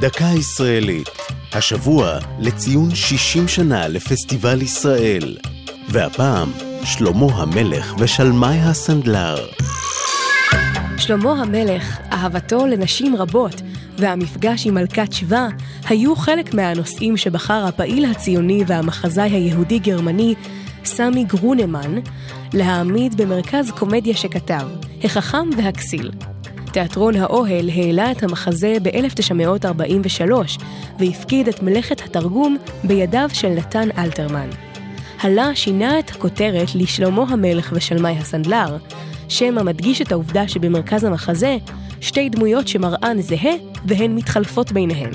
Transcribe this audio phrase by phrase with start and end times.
[0.00, 1.08] דקה ישראלית,
[1.52, 5.36] השבוע לציון 60 שנה לפסטיבל ישראל.
[5.88, 6.52] והפעם,
[6.84, 9.46] שלמה המלך ושלמי הסנדלר.
[10.96, 13.62] שלמה המלך, אהבתו לנשים רבות,
[13.98, 15.48] והמפגש עם מלכת שבא
[15.88, 20.34] היו חלק מהנושאים שבחר הפעיל הציוני והמחזאי היהודי-גרמני
[20.84, 21.94] סמי גרונמן
[22.54, 24.68] להעמיד במרכז קומדיה שכתב,
[25.04, 26.10] החכם והכסיל.
[26.68, 30.32] תיאטרון האוהל העלה את המחזה ב-1943
[30.98, 34.48] והפקיד את מלאכת התרגום בידיו של נתן אלתרמן.
[35.20, 38.76] הלה שינה את הכותרת לשלמה המלך ושלמי הסנדלר,
[39.28, 41.56] שם המדגיש את העובדה שבמרכז המחזה
[42.00, 43.52] שתי דמויות שמראן זהה
[43.86, 45.10] והן מתחלפות ביניהן.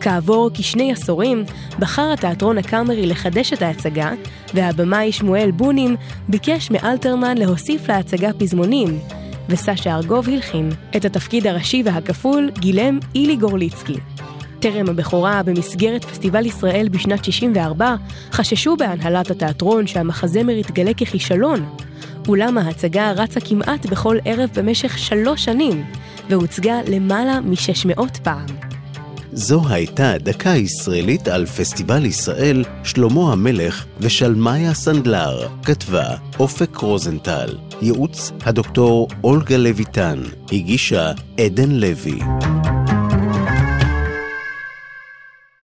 [0.00, 1.44] כעבור כשני עשורים
[1.78, 4.12] בחר התיאטרון הקאמרי לחדש את ההצגה,
[4.54, 5.96] והבמאי שמואל בונים
[6.28, 8.98] ביקש מאלתרמן להוסיף להצגה פזמונים,
[9.48, 10.70] וסשה ארגוב הלחין.
[10.96, 13.96] את התפקיד הראשי והכפול גילם אילי גורליצקי.
[14.60, 17.94] טרם הבכורה במסגרת פסטיבל ישראל בשנת 64,
[18.32, 21.76] חששו בהנהלת התיאטרון שהמחזמר יתגלה ככישלון,
[22.28, 25.84] אולם ההצגה רצה כמעט בכל ערב במשך שלוש שנים,
[26.30, 28.71] והוצגה למעלה מ-600 פעם.
[29.34, 36.04] זו הייתה דקה ישראלית על פסטיבל ישראל, שלמה המלך ושלמי הסנדלר, כתבה
[36.38, 40.18] אופק רוזנטל, ייעוץ הדוקטור אולגה לויטן,
[40.52, 42.18] הגישה עדן לוי.